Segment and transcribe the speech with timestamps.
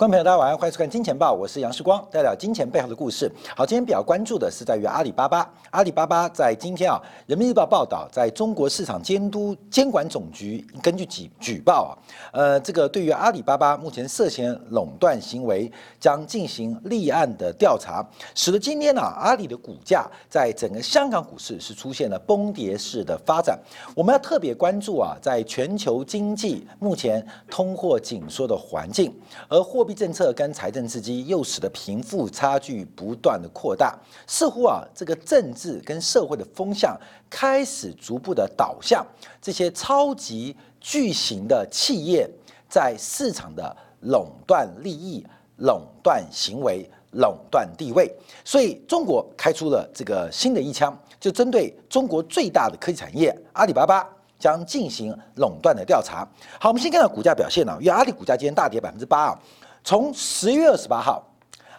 [0.00, 3.30] 观众朋友，大家晚上，欢迎收看《金钱报》，我是杨世光，带来金钱背后的故事。
[3.54, 5.46] 好，今天比较关注的是在于阿里巴巴。
[5.72, 11.92] 阿里巴巴在今天啊，《人民日报》报道，在中国市场监督监管总局根据举举报啊，
[12.32, 18.02] 呃，这个对于阿里巴巴目前涉嫌垄断行为，将进行立案的调查，
[18.34, 23.58] 使得今天呢，阿里的股价在整个香港股市是出现了崩跌式的发展。
[23.94, 29.14] 我们要特别关注啊，在全球经济目前通货紧缩的环境，
[29.46, 39.06] 而货币政策跟财政刺激又使得贫富差距不断的扩大，似乎啊，这个政治跟社会的风向开始逐步的导向
[39.40, 42.28] 这些超级巨型的企业
[42.68, 48.10] 在市场的垄断利益、垄断行为、垄断地位，
[48.44, 56.26] 所以中国开出了这个新的一枪，就针对中国最大的科技产业阿里巴巴将进行垄断的调查。
[56.58, 59.38] 好，我们先看到股价表现啊，因为阿里股价今天大跌百分之八啊。
[59.82, 61.26] 从十月二十八号，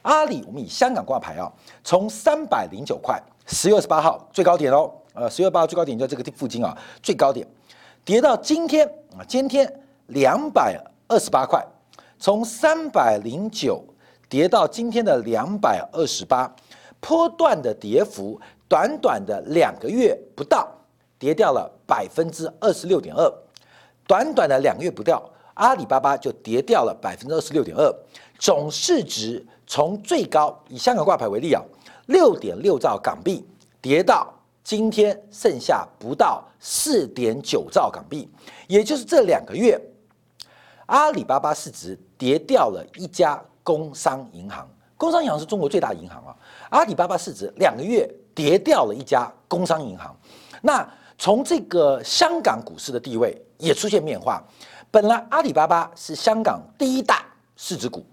[0.01, 1.51] 阿里我们以香港挂牌啊，
[1.83, 7.47] 从三百零九块，十月二十八号最高点哦，呃，十月八号最高点就这个地附近啊，最高点
[8.03, 9.71] 跌到今天啊，今天
[10.07, 11.63] 两百二十八块，
[12.17, 13.83] 从三百零九
[14.27, 16.51] 跌到今天的两百二十八，
[16.99, 20.67] 波段的跌幅，短短的两个月不到，
[21.19, 23.31] 跌掉了百分之二十六点二，
[24.07, 25.21] 短短的两个月不掉。
[25.55, 27.93] 阿里巴巴就跌掉了百分之二十六点二，
[28.39, 31.61] 总市值从最高以香港挂牌为例啊，
[32.07, 33.45] 六点六兆港币
[33.81, 38.29] 跌到今天剩下不到四点九兆港币，
[38.67, 39.79] 也就是这两个月，
[40.85, 44.67] 阿里巴巴市值跌掉了一家工商银行，
[44.97, 46.35] 工商银行是中国最大银行啊，
[46.69, 50.15] 阿里巴巴市值两个月跌掉了一家工商银行，
[50.61, 54.41] 那从这个香港股市的地位也出现变化。
[54.91, 57.25] 本来阿里巴巴是香港第一大
[57.55, 58.05] 市值股，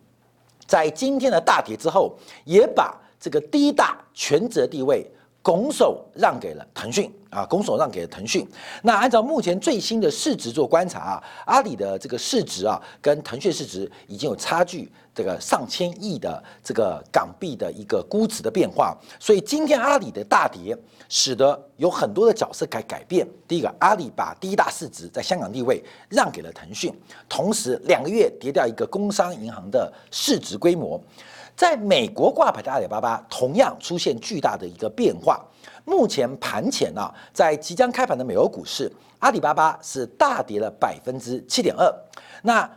[0.65, 5.05] 在今天的大跌之后，也把这个第一大权责地位
[5.49, 8.47] 拱手让给了腾讯啊，拱手让给了腾讯。
[8.83, 14.93] 那按照目前最新的市值做观察啊，阿里的这个市值啊，跟腾讯市值已经有差距。
[15.15, 20.77] 这个上千亿的这个港币的一个估值的变化，所以今天阿里的大跌，
[21.09, 23.27] 使得有很多的角色改改变。
[23.49, 26.95] 第一个，阿里把第一大市值在香港地位让给了腾讯，
[27.29, 31.03] 同时两个月跌掉一个工商银行的市值规模。
[31.59, 35.45] 在美国挂牌的阿里巴巴同样出现巨大的一个变化。
[35.85, 38.89] 目前盘前呢，在即将开盘的美国股市，
[39.19, 41.93] 阿里巴巴是大跌了百分之七点二。
[42.45, 42.71] 那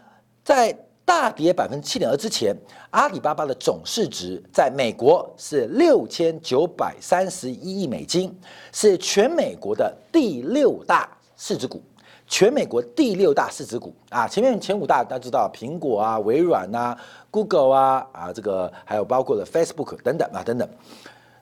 [0.44, 0.76] 在
[1.06, 2.56] 大跌百分之七点二之前，
[2.90, 8.36] 阿里巴巴的总市值在美国是六千九百三十一亿美金，
[8.74, 11.84] 是全美国的第六大市值股，
[12.26, 14.28] 全美国第六大市值股啊。
[14.28, 16.98] 前面前五大大家知道，苹果啊、微软啊、
[17.32, 20.70] Google 啊啊，这个还有包括了 Facebook 等等啊等等。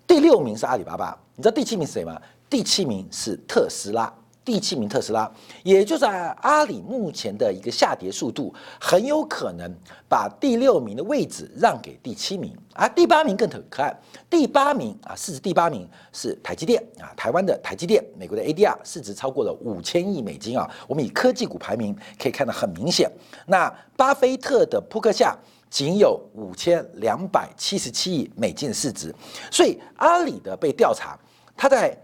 [0.08, 2.22] 第六名是阿里巴巴，你知道第七名是谁吗？
[2.50, 4.14] 第七名是特斯拉。
[4.46, 9.72] 第七名特斯拉，也就在阿里目前的一个下跌速度，很有可能
[10.08, 13.96] 把第六名的位置让给第七名，啊第八名更可可爱。
[14.28, 20.68] 第八名啊，市值第八名是台积电啊，台湾的台积电，美国的 ADR 市值超过了五千亿美金啊。
[20.88, 23.12] 我们以科技股排名可以看得很明显。
[23.46, 25.38] 那巴菲特的扑克下
[25.70, 29.14] 仅有五千两百七十七亿美金的市值，
[29.52, 31.18] 所以阿里的被调查，
[31.56, 31.98] 它在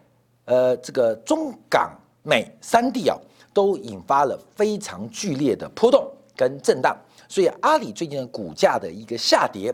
[0.45, 1.91] 呃这个中港。
[2.27, 3.15] 美三地啊，
[3.53, 6.97] 都引发了非常剧烈的波动跟震荡，
[7.29, 9.71] 所以阿里最近的股价的一个下跌，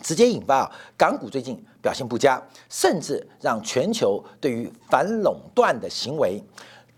[0.00, 6.42] 直接引发啊港股最近表现不佳，甚至让全球对于反垄断的行为，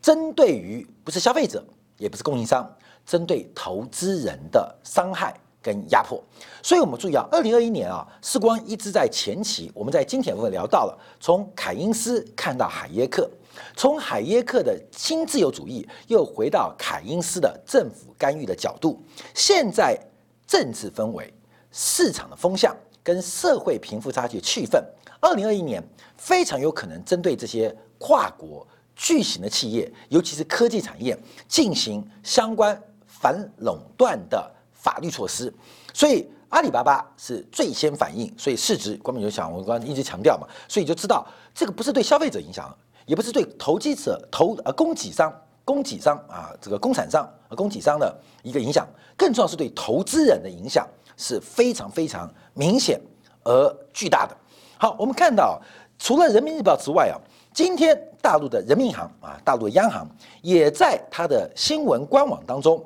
[0.01, 1.67] 针对于不是消费者，
[1.99, 2.73] 也不是供应商，
[3.05, 5.35] 针对投资人的伤害
[5.67, 6.23] 跟压迫。
[6.63, 13.29] 所以我们注意啊，二零二一年啊，时光一直在前期，我们在今天部分聊到了，从凯因斯看到海耶克。
[13.75, 19.03] 从海耶克的新自由主义，又回到凯因斯的政府干预的角度。
[19.35, 19.99] 现在
[20.47, 21.33] 政治氛围、
[21.73, 24.81] 市场的风向跟社会贫富差距气氛，
[25.21, 25.83] 二零二一年
[26.17, 34.55] 非常有可能针对这些跨国巨型的企业，尤其是科技产业，进行相关反垄断的
[34.87, 35.53] 法律措施。
[35.93, 42.73] 所以阿里巴巴是最先反应，所以市值，官民就想，我刚刚一直强调嘛，所以就知道这个不是对消费者影响。
[43.07, 45.33] 也不是对投机者、投呃供给商、
[45.65, 47.25] 供给商啊，这个工厂商、
[47.57, 48.13] 供给商的
[48.43, 48.85] 一个影响，
[49.17, 50.85] 更重要是对投资人的影响
[51.17, 53.01] 是非常非常明显
[53.45, 54.37] 而巨大的。
[54.77, 55.63] 好，我们看到
[56.01, 57.15] 除了人民日报之外啊，
[57.55, 60.05] 今天大陆的人民银行啊，大陆的央行
[60.43, 62.85] 也在它的新闻官网当中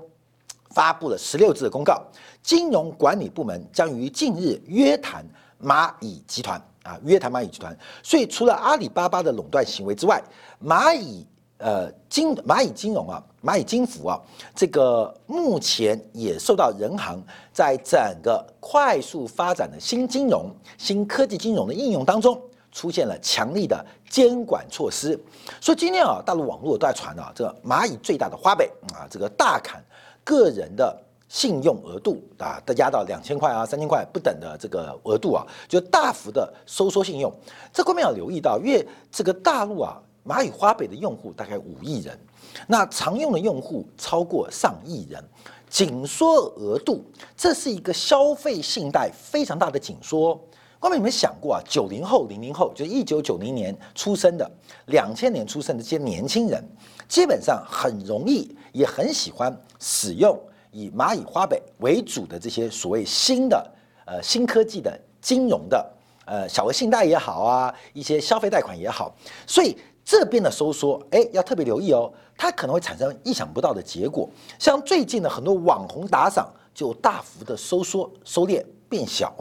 [0.70, 2.02] 发布了十六字的公告，
[2.42, 5.24] 金融管理部门将于近日约谈
[5.62, 7.76] 蚂蚁集团啊，约谈蚂蚁集团。
[8.02, 10.22] 所以除了阿里巴巴的垄断行为之外，
[10.64, 11.26] 蚂蚁
[11.58, 14.20] 呃金蚂蚁金融啊，蚂蚁金服啊，
[14.54, 22.40] 这个目前也受到人行在整个快速发展的新金融、新科技金融的应用当中。
[22.72, 25.20] 出现了强力的监管措施，
[25.60, 29.82] 所以今天啊，大陆网络都在传啊，这个蚂蚁最大的花呗啊，这个大砍
[30.24, 30.96] 个人的
[31.28, 37.32] 信用额度啊，都压到两千块啊、三千块不等的这个额度啊，就大幅的收缩信用。
[37.72, 42.18] 这方面要留意到，因为这个大陆啊，蚂蚁花呗的用户大概五亿人，
[42.66, 45.22] 那常用的用户超过上亿人，
[45.68, 47.04] 紧缩额度，
[47.36, 50.38] 这是一个消费信贷非常大的紧缩。
[50.80, 51.62] 各位有没有想过啊？
[51.68, 54.50] 九零后、零零后，就是一九九零年出生的、
[54.86, 56.64] 两千年出生的这些年轻人，
[57.06, 60.34] 基本上很容易，也很喜欢使用
[60.72, 63.70] 以蚂蚁花呗为主的这些所谓新的、
[64.06, 65.86] 呃新科技的金融的，
[66.24, 69.14] 呃小额信贷也好啊，一些消费贷款也好。
[69.46, 74.26] 所以这边的收缩，哎，要特别留意哦，它可能会产生意想不到的结果。
[74.58, 78.64] 像最近的很多网红打赏，就大幅的收缩、收敛。
[78.90, 79.32] 变小，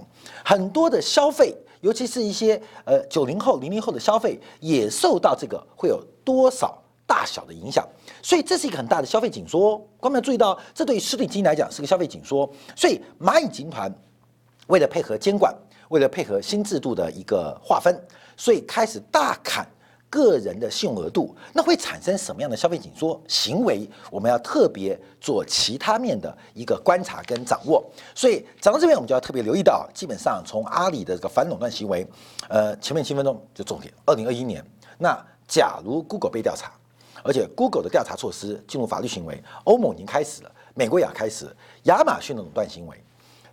[0.45, 7.85] 很多的消费，尤其是一些呃九零后、零零后的消费，也受到这个会有多少大小的影响，
[8.21, 9.77] 所以这是一个很大的消费紧缩。
[9.99, 12.49] 观众要注意到，这对实体经济来讲是个消费紧缩。
[12.75, 13.93] 所以蚂蚁集团
[14.67, 15.53] 为了配合监管，
[15.89, 17.99] 为了配合新制度的一个划分，
[18.37, 19.67] 所以开始大砍。
[20.09, 23.87] 个人的信用额度，那会产生什么样的消费紧缩行为？
[24.09, 27.83] 我们要特别做其他面的一个观察跟掌握。
[28.15, 32.07] 所以讲到这边，我们就要特别留意到，基本上从阿里的这个反垄断行为，
[32.47, 33.93] 呃，前面七分钟就重点。
[34.05, 34.65] 二零二一年，
[34.97, 35.15] 那
[35.47, 36.71] 假如 Google 被调查，
[37.23, 42.97] 而且 Google 的调查措施进入法律行为，欧盟已经开始了，美国也要开始，亚马逊的垄断行为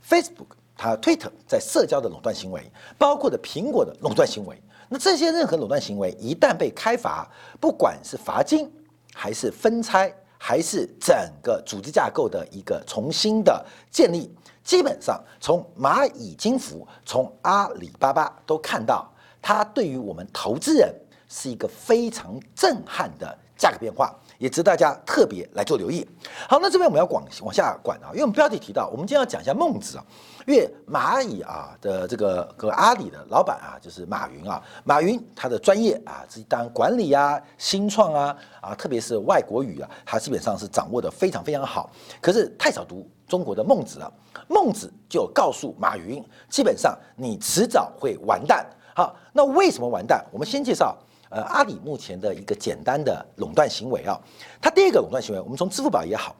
[0.08, 2.62] ，Facebook 它 Twitter 在社交的垄断行为，
[2.97, 4.58] 包括的苹果的垄断行为。
[4.88, 7.29] 那这些任何垄断行为一旦被开罚，
[7.61, 8.71] 不管是罚金，
[9.15, 19.11] 还是分拆，还是整个组织架构的一个重新的建立，基本上从蚂蚁金服，从阿里巴巴都看到，
[19.43, 20.94] 它对于我们投资人
[21.29, 24.15] 是一个非常震撼的价格变化。
[24.38, 26.06] 也值得大家特别来做留意。
[26.49, 30.05] 好，那这边我们要往往下管啊，因为我们标题提到，我们今天要讲一下孟子啊，
[30.47, 41.91] 因为蚂蚁啊的这个和阿里的老板啊，就是马云啊，马云他的专业啊，是当然管理啊、新创啊啊，特别是外国语啊，他基本上是掌握的非常非常好。
[42.21, 44.12] 可是太少读中国的孟子了，
[44.49, 48.67] 孟子就告诉马云，基本上你迟早会完蛋。
[48.94, 50.25] 好，那为什么完蛋？
[50.31, 50.97] 我们先介绍。
[51.28, 54.19] 呃，阿里目前的一个简单的垄断行为啊，
[54.61, 56.37] 它第一个垄断行为，我们从支付宝也好，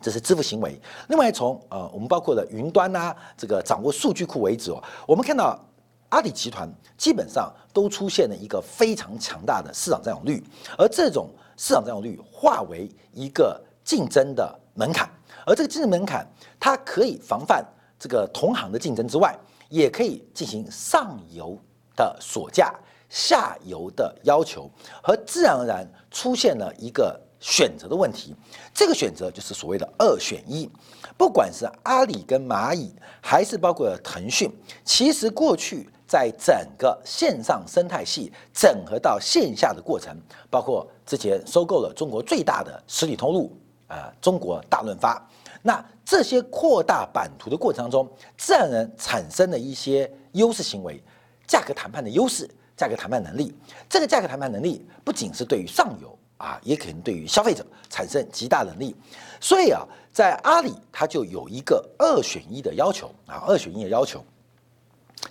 [0.00, 0.72] 这是支付行为；
[1.08, 5.58] 另外从呃，我们包括了云端呐，这个掌握数据库为止哦，我们看到
[6.08, 10.42] 阿里集团基本上都出现了一个非常强大的市场占有率，
[10.76, 15.08] 而这种市场占有率化为一个竞争的门槛，
[15.46, 16.26] 而这个竞争门槛，
[16.58, 17.64] 它可以防范
[17.96, 21.56] 这个同行的竞争之外，也可以进行上游
[21.94, 22.74] 的锁价。
[23.10, 24.70] 下游的要求
[25.02, 28.34] 和自然而然出现了一个选择的问题，
[28.72, 30.70] 这个选择就是所谓的二选一。
[31.18, 34.50] 不管是阿里跟蚂蚁，还是包括腾讯，
[34.84, 40.16] 其实过去在整个线上生态系整合到线下的过程，
[40.48, 43.54] 包括之前收购了中国最大的实体通路
[43.88, 45.20] 啊，中国大润发，
[45.62, 51.02] 那这些扩大版图的过程当中，自然而然产生了一些优势行为，
[51.46, 52.48] 价格谈判的优势。
[52.80, 53.54] 价格谈判能力，
[53.90, 58.96] 这个价格谈判能力不仅是对于上游啊，也可能对于消费者产生极大能力。
[59.38, 64.24] 所以啊，在阿里它就有一个二选一的要求啊，二选一的要求，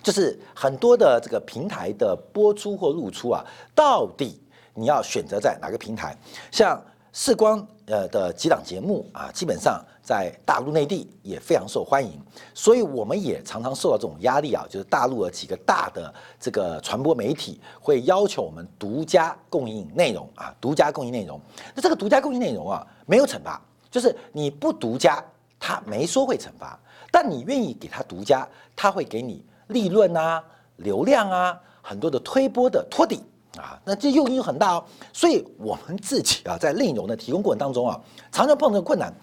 [0.00, 4.40] 就是很多的这个平台的播出或露出啊，到底
[4.72, 6.16] 你要选择在哪个平台？
[6.52, 6.80] 像
[7.12, 9.84] 视光呃的几档节目啊，基本上。
[10.10, 12.20] 在大陆内地也非常受欢迎，
[12.52, 21.40] 所以我们也常常受到这种压力啊，就是大陆的几个大的这个传播媒体会要求我们独家供应内容啊，独家供应内容。
[21.76, 25.24] 那这个独家供应内容啊，没有惩罚，就是你不独家，
[25.60, 26.76] 他没说会惩罚，
[27.12, 30.42] 但你愿意给他独家，他会给你利润啊、
[30.78, 33.22] 流量啊、很多的推波的托底
[33.56, 34.84] 啊，那这诱因很大哦。
[35.12, 38.00] 所以我们自己啊，在内容的提供过程当中啊，
[38.32, 39.14] 常常碰到困难。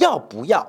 [0.00, 0.66] 要不要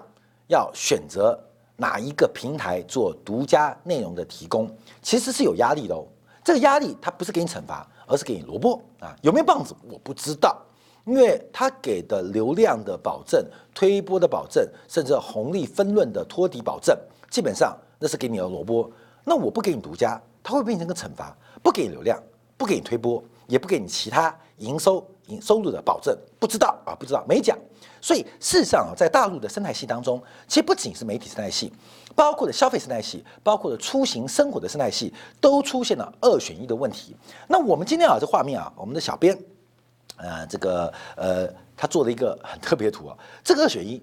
[0.48, 1.40] 要选择
[1.78, 4.70] 哪一个平台做独家内容的提供，
[5.02, 6.06] 其实是有压力的哦。
[6.44, 9.16] 这个压力它不是给你惩罚，而是给你萝卜啊。
[9.22, 10.62] 有没有棒子我不知道，
[11.06, 16.98] 因为它给的流量的保证、推波的保证，甚至红利分润的托底保证，
[17.30, 18.92] 基本上那是给你的萝卜。
[19.24, 21.34] 那我不给你独家，它会变成个惩罚，
[21.64, 22.22] 不给你流量，
[22.58, 27.58] 不给你推波，也不给你其他营收、营收入的保证，不知道啊，不知道没讲。
[28.00, 31.72] 所以事实上啊，在大陆的生态系当中，其实不仅是媒体生态系，
[32.16, 37.16] 包括了消费生态系，包括了出行生活的生态系，都出现了二选一的问题。
[37.48, 39.38] 那我们今天啊，这画面啊，我们的小编，
[40.18, 44.02] 呃，这个呃，他做了一个很特别的图啊，这个二选一，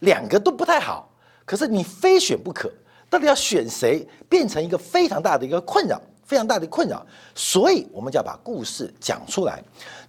[0.00, 1.08] 两个都不太好，
[1.44, 2.68] 可是你非选不可，
[3.08, 6.00] 到底要选谁，变成一个非常大的一个困扰。
[6.26, 7.06] 非常大的困扰，
[7.36, 9.62] 所以我们就要把故事讲出来。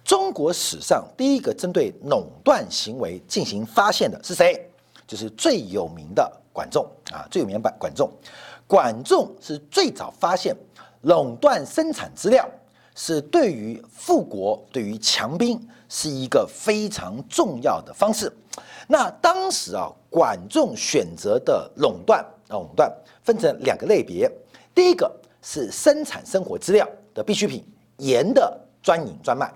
[0.04, 4.68] 中国史上第一个针对垄断行为进行发现的是谁？
[5.06, 8.10] 就是最有名的管仲啊，最有名的管仲。
[8.66, 10.54] 管仲是最早发现
[11.02, 12.46] 垄断生产资料
[12.96, 15.58] 是对于富国、对于强兵
[15.88, 18.30] 是一个非常重要的方式。
[18.88, 24.28] 那当时啊，管仲选择的垄断垄断分成两个类别，
[24.74, 25.10] 第一个。
[25.50, 27.64] 是生产生活资料的必需品，
[27.96, 29.50] 盐的专营专卖，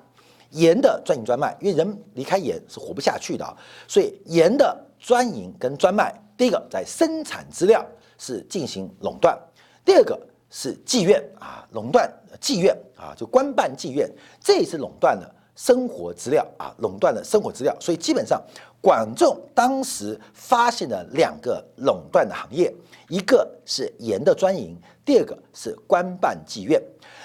[0.52, 3.44] 盐的专营专卖，因为人离开盐是活不下去的，
[3.86, 7.84] 所以盐的专营跟专卖，第一个在生产资料
[8.16, 9.38] 是进行垄断，
[9.84, 10.18] 第二个
[10.48, 18.42] 是妓院啊，垄断妓院啊，就官办妓院，这也是垄断了生活资料啊，垄断了生活资料，所以基本上
[18.80, 22.74] 管仲当时发现了两个垄断的行业，
[23.10, 24.74] 一个是盐的专营。
[25.04, 26.80] 第二个是官办妓院，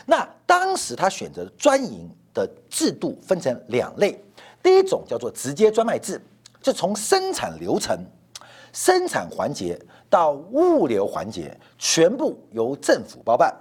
[0.08, 4.20] 那当时他选择专营的制度分成两类，
[4.64, 6.20] 第一种叫做直接专卖制，
[6.60, 7.96] 就从生产流程、
[8.74, 9.80] 生产环节
[10.10, 13.54] 到物流环节全部由政府包办；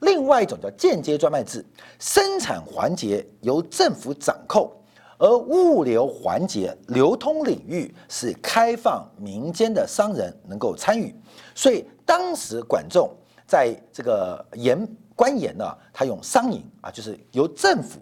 [0.00, 1.64] 另外一种叫间接专卖制，
[1.98, 4.70] 生产环节由政府掌控，
[5.18, 11.12] 而物流环节、流通领域是开放民间的商人能够参与。
[11.52, 13.10] 所以当时管仲。
[13.46, 14.76] 在这个盐
[15.14, 18.00] 官盐呢，它用商营啊，就是由政府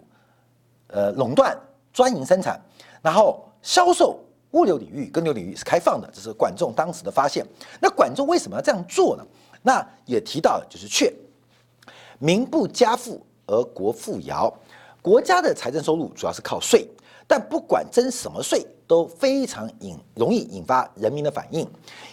[0.87, 1.57] 呃垄断
[1.93, 2.59] 专营生产，
[3.01, 4.19] 然后销售
[4.51, 7.45] 物流领域跟流领域是开放的，这是管仲当时的发现。
[7.79, 9.23] 那管仲为什么要这样做呢？
[9.61, 11.13] 那也提到就是却
[12.19, 14.51] 民不加赋而国富摇，
[15.01, 16.87] 国家的财政收入主要是靠税，
[17.27, 21.61] 但不管征什么税都非常引容易引发人民的反应，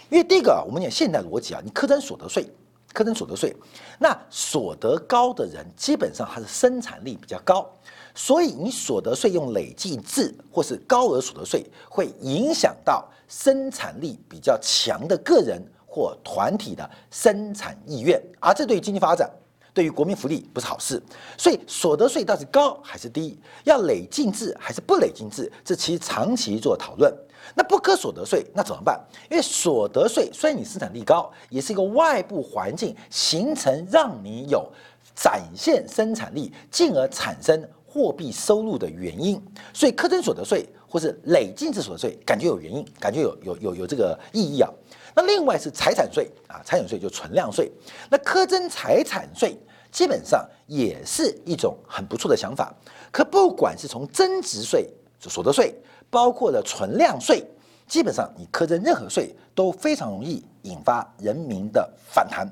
[0.09, 2.47] 因为第一个我们讲现代逻辑啊，你苛征所得税。
[2.93, 3.55] 课征所得税，
[3.99, 7.67] 那所得高的人基本上他是生产力比较高，
[8.13, 19.29] 所以你所得税用累计制或是高额所得税，会影响到生产力比较强的个人或团体的生产意愿，而这对经济发展、
[19.73, 21.01] 对于国民福利不是好事。
[21.37, 27.13] 所以所得税到底高还是低，要累进制还是不累进制，这其实长期做讨论。
[27.55, 28.97] 那不科所得税那怎么办？
[29.29, 34.65] 因为所得税虽然你生产力高，也是一个外部环境形成让你有
[35.13, 39.41] 展现生产力，进而产生货币收入的原因。
[39.73, 44.69] 所以苛征所得税或是累进制所得税，感觉有原因，感觉有有有有这个意义啊。
[45.15, 47.71] 那另外是财产税啊，财产税就存量税。
[48.09, 49.57] 那苛征财产税
[49.91, 52.73] 基本上也是一种很不错的想法。
[53.11, 54.89] 可不管是从增值税、
[55.19, 55.75] 所得税。
[56.09, 57.43] 包括了存量税，
[57.87, 62.47] 基本上你苛征任何税都非常容易引发人民的反弹，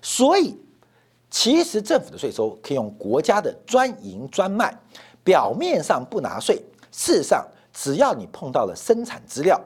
[0.00, 0.58] 所以
[1.30, 4.74] 其实政府的税收可以用国家的专营专卖，
[5.22, 6.56] 表面上不拿税，
[6.90, 9.60] 事实上只要你碰到了生产资料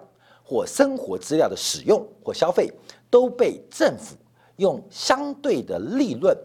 [0.46, 2.72] 或生活资料的使用或消费，
[3.10, 4.14] 都被政府
[4.56, 6.36] 用相对的利润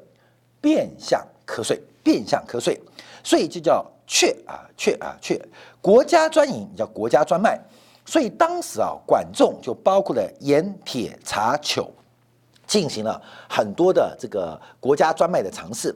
[0.60, 2.82] 变相课税，变相课税，
[3.24, 3.86] 所以就叫。
[4.14, 5.42] 确啊，确啊，确，
[5.80, 7.58] 国家专营叫国家专卖，
[8.06, 11.90] 所以当时啊，管仲就包括了盐、铁、茶、酒，
[12.68, 15.96] 进行了很多的这个国家专卖的尝试。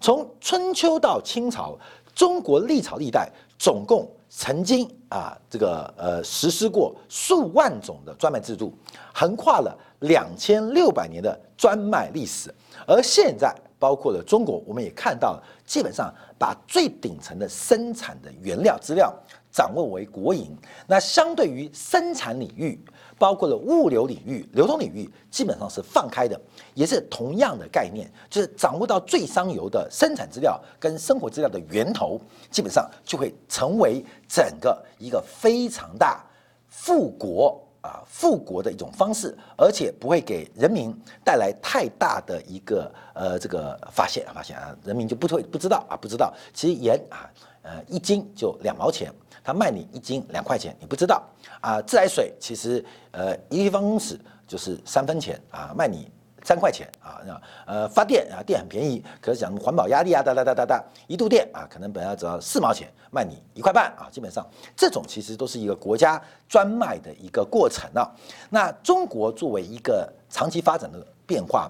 [0.00, 1.76] 从春秋到清朝，
[2.14, 8.72] 中国历朝历代总共曾经啊，这个呃实施过数万种的专卖制度，
[9.12, 12.54] 横跨了两千六百年的专卖历史，
[12.86, 13.54] 而现在。
[13.78, 19.14] 包括了中国，我们也看到，基本上把最顶层的生产的原料资料
[19.52, 20.56] 掌握为国营。
[20.86, 22.82] 那相对于生产领域，
[23.18, 26.40] 包括了物流领域、流通领域，基本上是放开的，
[26.74, 32.20] 也是同样的概念，就是掌握到最上游的生产资料跟生活资料的源头，
[32.50, 36.24] 基本上就会成为整个一个非常大
[36.68, 37.62] 富国。
[37.82, 40.92] 啊，富国的一种方式，而且不会给人民
[41.24, 47.30] 带来太大的一个呃这个发现发现啊，人民就不会不知道啊不知道，其实盐啊
[47.62, 49.12] 呃一斤就两毛钱，
[49.46, 51.22] 他卖你一斤两块钱，你不知道
[51.60, 51.80] 啊。
[51.82, 56.10] 自来水其实呃一立方公尺就是三分钱啊，卖你。
[56.44, 68.08] 三块钱啊，那呃发电啊，电很便宜，可是讲环保压力啊，哒哒哒哒哒，一度电啊，可能本来只要四毛钱，卖你一块半啊，基本上这种其实都是一个国家专卖的一个过程啊。
[68.48, 71.68] 那中国作为一个长期发展的变化，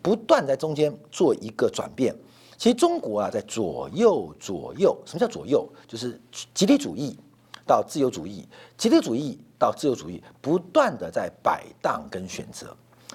[0.00, 2.16] 不断在中间做一个转变。
[2.58, 5.68] 其实中国啊，在左右左右，什么叫左右？
[5.86, 6.20] 就是
[6.54, 7.18] 集体主义
[7.66, 8.48] 到自由主义，
[8.78, 12.74] 集体主义到自由主义，不断的在摆荡跟选择。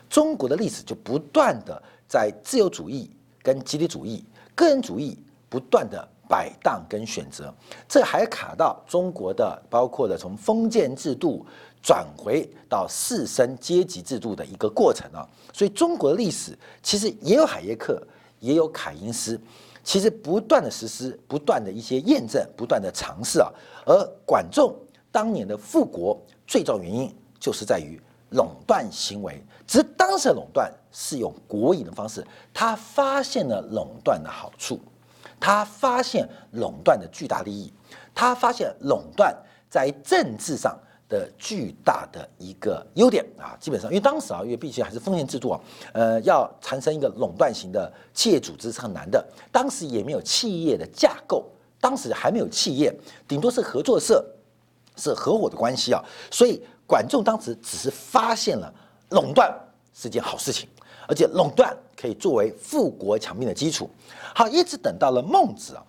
[0.10, 3.10] 中国的历史就不断的在自由主义
[3.42, 5.18] 跟集体主义、个人主义
[5.50, 7.54] 不断的摆荡跟选择，
[7.88, 11.46] 这还卡到中国的包括了从封建制度
[11.82, 15.28] 转回到士绅阶级制度的一个过程啊。
[15.54, 18.02] 所以中国的历史其实也有海耶克，
[18.42, 19.40] 也有凯因斯，
[19.82, 23.50] 其实不断的实施、不断的一些验证、不断的尝试啊。
[23.86, 24.76] 而管仲
[25.10, 27.98] 当年的复国最重要原因就是在于。
[28.34, 34.80] 垄断行为，只是当时的垄断是用国营的方式，他发现了垄断的好处，
[35.38, 37.74] 他发现垄断的巨大利益，
[38.16, 39.36] 他发现垄断
[39.70, 40.80] 在政治上
[41.12, 45.62] 的巨大的一个优点啊，基本上因为当时啊，因为毕竟还是封建制度啊，
[45.94, 51.46] 呃，要产生一个垄断型的企业组织是很难的，当时也没有企业的架构，
[51.80, 52.92] 当时还没有企业，
[53.28, 54.26] 顶多是合作社，
[54.96, 56.02] 是合伙的关系啊，
[56.32, 56.60] 所以。
[56.88, 58.70] 管仲当时只是发现了
[59.12, 59.50] 垄断
[59.94, 60.68] 是件好事情，
[61.08, 63.90] 而且垄断可以作为富国强兵的基础。
[64.36, 65.82] 好，一直等到了孟子啊，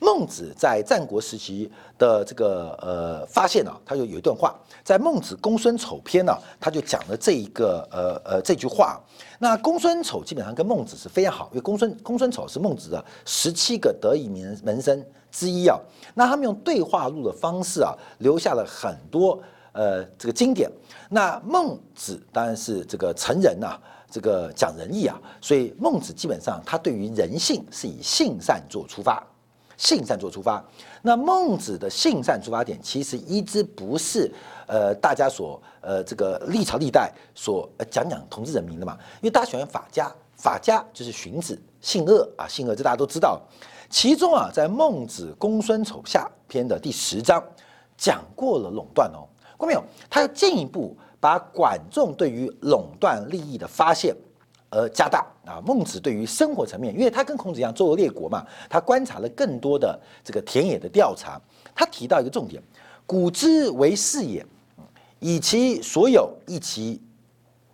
[0.00, 9.00] 孟子在战国时期的这个呃发现啊，他就有一段话，在《孟子公孙丑篇》呢，他就讲了这一个呃呃这句话。
[9.38, 15.78] 那公孙丑基本上跟孟子是非常好，因为公孙公孙丑是孟子的十七个得意门门生之一啊。
[16.14, 19.40] 那他们用对话录的方式啊，留下了很多。
[19.72, 20.68] 呃，这个经典，
[21.08, 23.78] 那孟子当然是这个成人呐，
[24.10, 29.24] 这个讲仁义啊，所以孟子基本上他对于人性是以性善做出发，
[29.78, 30.62] 性善做出发。
[31.00, 34.30] 那孟子的性善出发点其实一直不是
[34.66, 43.40] 呃大家所呃这个历朝历代所讲讲统治人民的嘛，因为大家喜欢法家，法家就是荀子，性恶啊，性恶这大家都知道。
[43.88, 47.42] 其中啊，在孟子公孙丑下篇的第十章
[47.96, 49.24] 讲过了垄断哦。
[49.56, 49.82] 过没有？
[50.10, 54.14] 他要进一步把管仲对于垄断利益的发现
[54.70, 55.60] 而加大啊。
[55.64, 61.40] 孟子对于生活层面，因为他跟孔子一样周游列国嘛，他观察了更多的这个田野的调查。
[61.74, 62.62] 他提到一个重点：
[63.06, 64.44] 古之为士也，
[65.20, 67.00] 以其所有，以其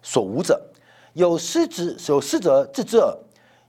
[0.02, 0.60] 所无者，
[1.14, 3.16] 有失之，有失则治之耳。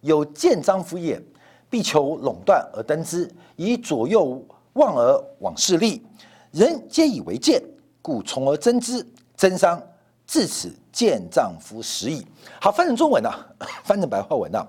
[0.02, 1.20] 有见章夫也，
[1.68, 4.40] 必求垄断而登之，以左右
[4.74, 6.06] 望而往势利，
[6.52, 7.60] 人皆以为见。
[8.04, 9.04] 故从而争之，
[9.36, 9.82] 争商，
[10.28, 12.26] 至此见丈夫食矣。
[12.62, 13.30] 好，翻成中文呢？
[13.84, 14.66] 翻成白话文呢？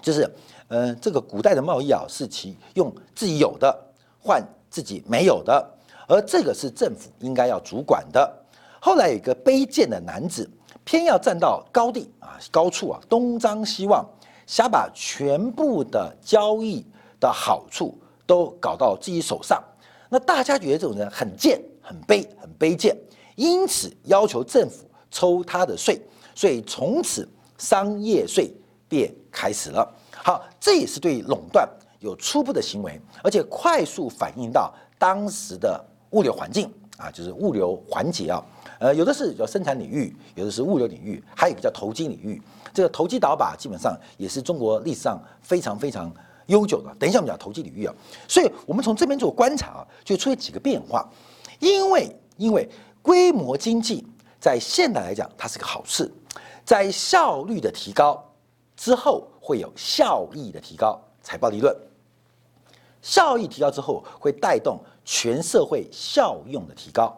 [0.00, 0.32] 就是，
[0.68, 3.76] 嗯，这个古代的贸易啊，是其用自己有的
[4.20, 4.40] 换
[4.70, 5.68] 自己没有的，
[6.06, 8.32] 而这个是政府应该要主管的。
[8.78, 10.48] 后来有一个卑贱的男子，
[10.84, 14.08] 偏要站到高地啊，高处啊，东张西望，
[14.46, 16.86] 想把全部的交易
[17.18, 19.60] 的好处都搞到自己手上。
[20.08, 21.60] 那大家觉得这种人很贱。
[21.80, 22.94] 很卑很卑贱，
[23.34, 26.00] 因此要求政府抽他的税，
[26.34, 28.52] 所以从此商业税
[28.88, 29.88] 便开始了。
[30.12, 31.68] 好，这也是对垄断
[32.00, 38.44] 有初步的行为，而且快速反映到当时的物流环境啊，就是物流环节啊。
[38.78, 42.40] 呃，有的是叫生产领域，有的是物流领域，还有一个叫投机领域。
[42.72, 46.12] 这个投机倒把基本上也是中国历史上非常非常
[46.46, 46.94] 悠久的。
[46.96, 47.94] 等一下我们讲投机领域啊，
[48.28, 51.08] 所以我们从这边做观察啊，就出现几个变化。
[51.58, 52.68] 因为，因为
[53.02, 54.06] 规模经济
[54.40, 56.10] 在现代来讲，它是个好事，
[56.64, 58.24] 在效率的提高
[58.76, 61.76] 之后，会有效益的提高，财报理论。
[63.02, 67.16] 效益提高之后，会带动全社会效用的提高，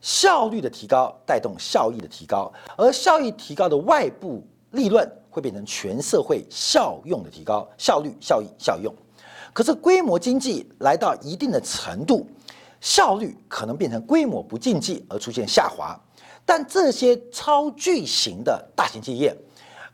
[0.00, 8.94] 效率的提高带动效益的提高，而效益提高的外部利润会变成全社会效用的提高，效率、效益、效用。
[9.52, 12.26] 可是规模经济来到一定的程度。
[12.78, 15.98] 效率可能变成规模不经济而出现下滑，
[16.46, 19.36] 但这些超巨型的大型企业，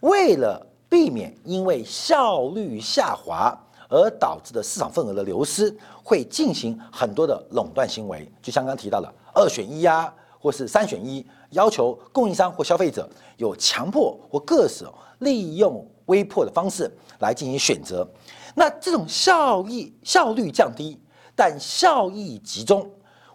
[0.00, 16.88] 为了避免因为效率下滑而导致的市场份额的流失，会进行很多的垄断行为，就像刚提到的二选一呀，或是三选一，要求供应商或消费者有强迫或各种利用微迫的方式
[17.20, 18.06] 来进行选择。
[18.54, 21.00] 那这种效益效率降低。
[21.34, 22.88] 但效益集中，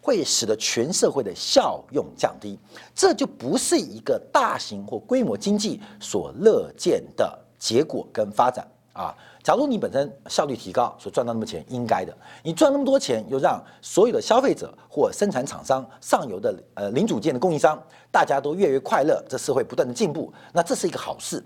[0.07, 2.57] 会使得全社会的效用降低，
[2.95, 9.13] 这就不是一个大型或规模经济所乐见的结果跟发展啊。
[9.43, 12.17] 假如你本身效率提高，所赚到那么钱，应该的。
[12.41, 17.77] 你赚那么多钱，又让所有的消费者或生产厂商、上游的呃零组件的供应商，
[18.09, 21.43] 大家都越来越快乐，这社会不断的进步，那这是一个好事。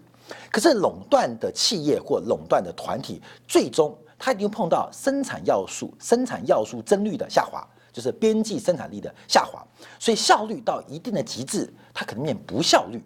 [0.52, 7.68] 可是垄断的企业或垄断的团体，最终它一定碰到生产要素、生产要素增率的下滑。
[7.92, 9.66] 就是边际生产力的下滑，
[10.00, 13.04] 所以效率到一定的极致，它可能变不效率，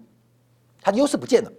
[0.82, 1.52] 它的优势不见了。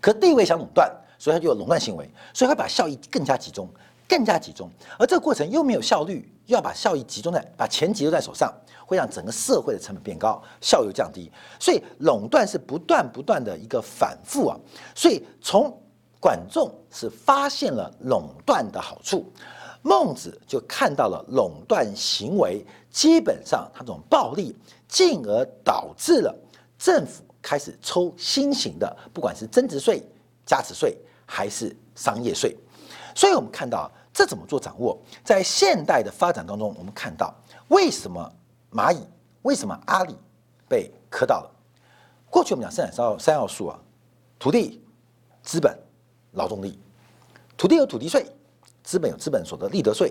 [0.00, 3.68] 可地位想垄断，所以它就有垄断行为，所以会把效益更加集中，
[4.06, 4.70] 更加集中。
[4.98, 8.52] 而这个过程又没有效率，又要把效益集中在把钱集中在手上，
[8.86, 11.30] 会让整个社会的成本变高，效率降低。
[11.58, 14.56] 所以垄断是不断不断的一个反复啊。
[14.94, 15.76] 所以从
[16.20, 19.32] 管仲是发现了垄断的好处。
[19.82, 24.54] 孟子就看到了垄断行为，基本上它这种暴力，
[24.88, 26.34] 进而导致了
[26.78, 30.02] 政府开始抽新型的，不管是增值税、
[30.44, 32.56] 加值税还是商业税。
[33.14, 37.34] 所以我们看到这怎么做掌握，在现代的发展当中，我们看到
[37.68, 38.32] 为什么
[38.72, 38.98] 蚂蚁、
[39.42, 40.14] 为什么阿里
[40.68, 41.50] 被磕到了？
[42.28, 43.78] 过去我们讲生产三三要素啊，
[44.38, 44.82] 土地、
[45.42, 45.74] 资本、
[46.32, 46.78] 劳动力，
[47.56, 48.26] 土地有土地税。
[48.88, 50.10] 资本有资本所得利得税，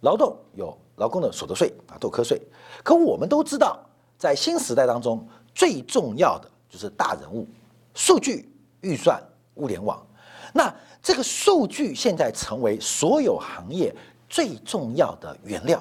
[0.00, 2.42] 劳动有劳工的所得税啊，都课税。
[2.82, 3.78] 可我们都知道，
[4.18, 7.46] 在新时代当中，最重要的就是大人物、
[7.94, 9.22] 数据、预算、
[9.54, 10.04] 物联网。
[10.52, 13.94] 那这个数据现在成为所有行业
[14.28, 15.80] 最重要的原料。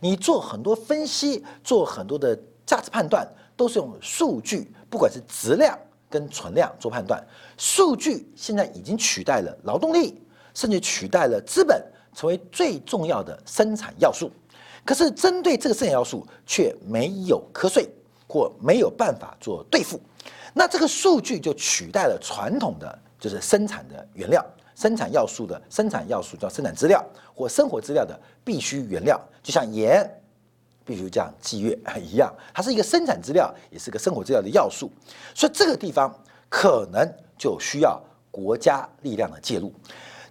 [0.00, 2.36] 你做很多分析，做很多的
[2.66, 3.24] 价值判断，
[3.56, 5.78] 都是用数据，不管是质量
[6.10, 7.24] 跟存量做判断。
[7.56, 10.20] 数据现在已经取代了劳动力。
[10.58, 11.80] 甚至取代了资本，
[12.12, 14.28] 成为最重要的生产要素。
[14.84, 17.88] 可是，针对这个生产要素，却没有瞌税
[18.26, 20.00] 或没有办法做对付。
[20.52, 24.44] 那这个数据就取代了传统的，就是生产的原料、
[24.74, 30.10] 生产要素的生产要素叫生产资料或生活资料的必须原料，就像盐
[30.84, 34.90] 必须这样计月 一样，它是一个生产资料，也是个生活资料的要素。
[35.36, 36.12] 所以，这个地方
[36.48, 39.72] 可能就需要国家力量的介入。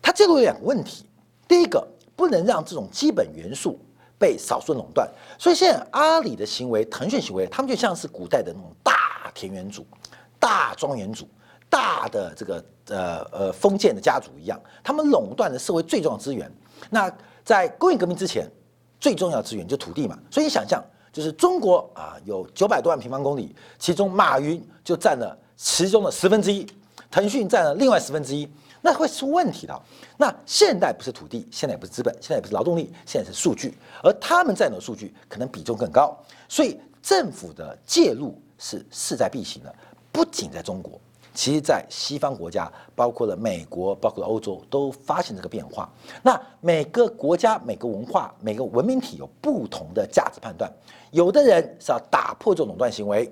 [0.02, 1.06] 它这个有两个问题，
[1.48, 3.80] 第一个不能让这种基本元素
[4.18, 5.08] 被少数垄断，
[5.38, 9.86] 所以现在阿里的行为、腾讯行为，他们就像是古代的那种大田园主、
[10.40, 11.28] 大庄园主、
[11.70, 16.52] 大的这个呃呃封建的家族一样，他们垄断了社会最重要资源。
[16.90, 17.12] 那
[17.44, 18.50] 在工业革命之前，
[19.00, 20.84] 最重要资源就土地嘛，所以你想象
[21.14, 26.66] 就是中国啊有九百多万平方公里，其中马云就占了其中的十分之一，
[27.12, 28.50] 腾讯占了另外十分之一。
[28.82, 29.82] 那会出问题的。
[30.18, 39.74] 那现代不是土地，现在也不是资本，现在也不是劳动力，现在是数据，而他们占的数据可能比重更高，所以政府的介入是势在必行的。
[40.12, 41.00] 不仅在中国，
[41.34, 45.88] 其实在西方国家，包括了美国，包括了欧洲，都发现这个变化。
[46.24, 50.72] 那每个国家、每个文化、每个文明体有不同的价值判断，
[51.12, 53.32] 有的人是要打破这种垄断行为，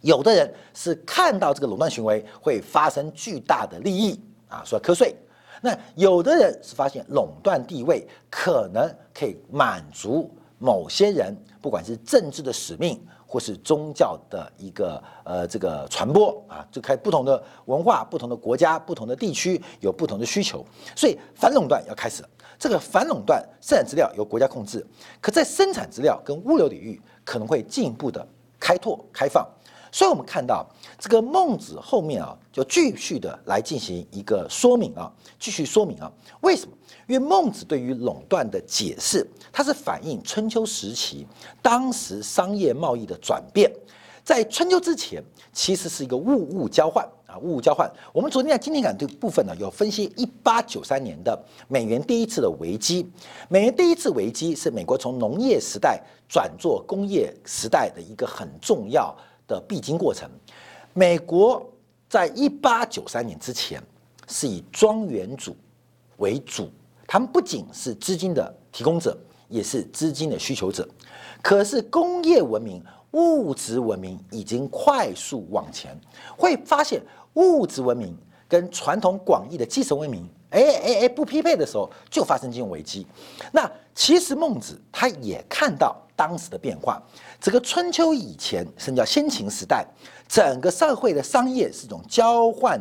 [0.00, 4.20] 有的人是看到这个垄断行为会发生巨大的利益。
[4.50, 5.14] 啊，说瞌睡，
[5.62, 22.28] 那有的人是发现垄断地位可能可以满足某些人，不管是政治的使命或是宗教的一个呃这个传播啊，就开不同的文化、不同的国家、不同的地区有不同的需求，所以反垄断要开始了。
[22.58, 24.84] 这个反垄断生产资料由国家控制，
[25.20, 28.26] 可在生产资料跟物流领域可能会进一步的
[28.58, 29.48] 开拓开放。
[29.92, 30.64] 所以，我们看到
[30.98, 36.10] 这个孟子后面啊，就继续的来进行一个说明啊，继续说明啊，
[36.40, 36.72] 为什么？
[37.06, 41.26] 因为孟子对于垄断的解释，它是反映春秋时期
[41.62, 43.70] 当时商业贸易的转变。
[44.22, 47.90] 在春秋之前，其实是一个物物交换啊，物物交换。
[48.12, 53.10] 我们昨天在今天感这部分呢，有分析一八九三年的美元第一次的危机。
[53.48, 59.16] 美元第一次危机是美国从农业时代转做工业时代的一个很重要。
[59.50, 60.30] 的必经过程，
[60.92, 61.60] 美国
[62.10, 63.80] 在一八九三年之前
[64.26, 65.56] 是以庄园主
[66.16, 66.68] 为主，
[67.06, 69.16] 他们不仅是资金的提供者，
[69.48, 70.86] 也是资金的需求者。
[71.40, 75.96] 可是工业文明、物质文明已经快速往前，
[76.36, 77.00] 会发现
[77.34, 78.16] 物质文明
[78.48, 83.06] 跟传统广义的基层文明，哎哎哎不匹配的时候，就发生金融危机。
[83.52, 85.96] 那其实孟子他也看到。
[86.20, 87.02] 当时的变化，
[87.40, 89.86] 这个春秋以前，甚至叫先秦时代，
[90.28, 92.78] 整个社会的商业是一种交换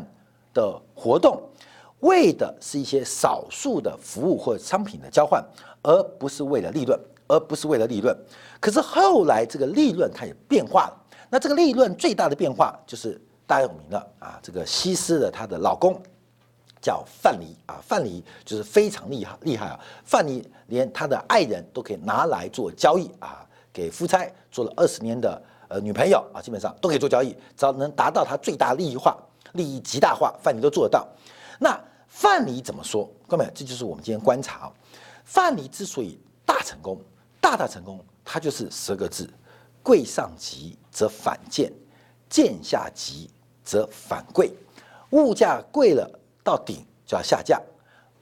[0.54, 1.42] 的活动，
[2.02, 5.42] 为的是一些少数的服务或商品的交换，
[5.82, 7.00] 而不是为了利润，
[7.30, 8.14] 而不是为了利润。
[8.60, 11.06] 可是后来这个利润它也变化了。
[11.30, 15.98] 那这个利润最大的变化就是大家有名了啊，这个西施的她的老公
[16.82, 29.18] 叫范蠡啊，范蠡就是非常厉害厉害啊，范蠡连他的爱人都可以拿来做交易啊，给夫差做了二十年的呃女朋友啊，基本上都可以做交易，只要能达到他最大利益化、
[29.54, 31.08] 利益极大化，范蠡都做得到。
[31.60, 33.10] 那范蠡怎么说？
[33.28, 34.72] 各位，这就是我们今天观察。
[35.26, 37.00] 范蠡之所以大成功、
[37.40, 39.30] 大大成功，他就是十个字：
[39.84, 41.72] 贵上极则反贱，
[42.30, 43.30] 贱下极
[43.64, 44.52] 则反贵。
[45.12, 46.19] 物价贵了
[46.50, 47.62] 到顶就要下降，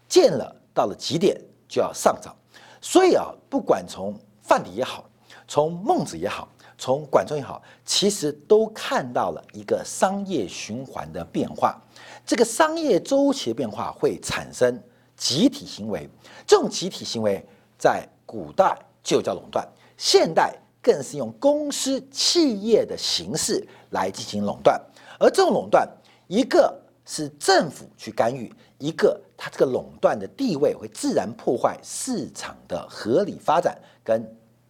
[0.10, 2.36] 见了到了极点就要上涨。
[2.82, 5.10] 所以啊，不管从范蠡也好，
[5.48, 11.82] 从孟子也好，从管仲也好，其实都看到了一个商业循环的变化。
[12.26, 14.78] 这个商业周期的变化会产生
[15.16, 16.10] 集体行为，
[16.46, 17.42] 这种集体行为
[17.80, 24.78] 在古代就叫垄断，现代更是用公司企业的形式来进行垄断。
[25.18, 25.88] 而这种垄断，
[26.28, 26.78] 一个
[27.08, 34.22] 是政府去干预，一个它这个垄断的地位会自然破坏市场的合理发展跟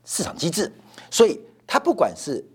[0.05, 0.71] 市场机制。
[1.11, 2.45] 所以，它不管是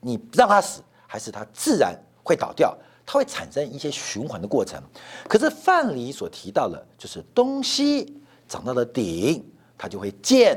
[0.00, 2.74] 你让它死，还是它自然会倒掉。
[3.04, 4.80] 它会产生一些循环的过程，
[5.28, 9.44] 可是范蠡所提到的，就是东西涨到了顶，
[9.76, 10.56] 它就会贱；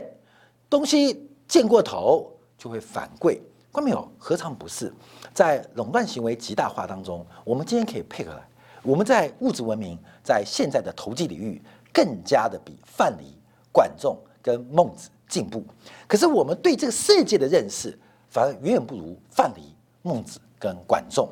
[0.70, 3.42] 东西贱过头，就会反贵。
[3.74, 4.08] 看到没有？
[4.20, 4.94] 何尝不是？
[5.34, 8.40] 在垄断行为极大化当中，我们今天可以配合，
[8.86, 13.24] 我们在物质文明，在现在的投机领域，更加的比范蠡、
[13.72, 15.64] 管仲跟孟子进步。
[16.08, 17.98] 可是我们对这个世界的认识，
[18.30, 19.62] 反而远远不如范蠡、
[20.04, 21.28] 孟子跟管仲。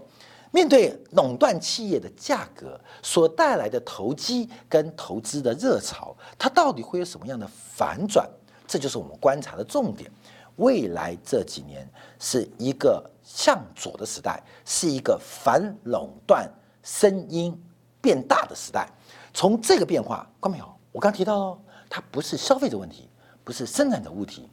[0.52, 8.28] 面对垄断企业的价格所带来的投机跟投资的热潮，它到底会有什么样的反转？
[8.68, 10.12] 这就是我们观察的重点。
[10.58, 11.88] 未来这几年
[12.20, 16.48] 是一个向左的时代，是一个反垄断
[16.84, 17.60] 声音
[18.00, 18.88] 变大的时代。
[19.34, 20.72] 从这个变化，看没有？
[20.92, 23.10] 我刚提到哦，它不是消费者问题，
[23.44, 24.48] 不是生产者问题。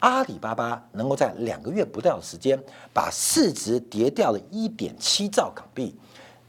[0.00, 5.98] 阿里巴巴能够在两个月不到的时间，把市值跌掉了一点七兆港币，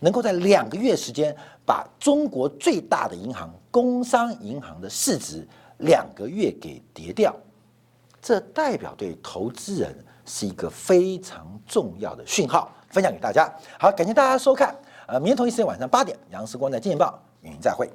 [0.01, 1.33] 能够在两个月时间
[1.65, 5.47] 把中国最大的银行工商银行的市值
[5.77, 7.33] 两个月给跌掉，
[8.21, 9.95] 这代表对投资人
[10.25, 13.49] 是一个非常重要的讯号，分享给大家。
[13.79, 14.75] 好，感谢大家收看，
[15.07, 17.89] 呃，明天同一时间晚上八点，杨世光在《金钱报》与您再会。